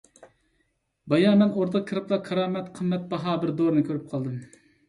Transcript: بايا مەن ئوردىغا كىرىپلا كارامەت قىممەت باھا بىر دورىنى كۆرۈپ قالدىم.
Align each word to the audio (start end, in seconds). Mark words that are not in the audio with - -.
بايا 1.13 1.33
مەن 1.41 1.51
ئوردىغا 1.59 1.83
كىرىپلا 1.91 2.19
كارامەت 2.31 2.73
قىممەت 2.79 3.07
باھا 3.15 3.37
بىر 3.45 3.55
دورىنى 3.61 3.89
كۆرۈپ 3.93 4.13
قالدىم. 4.17 4.45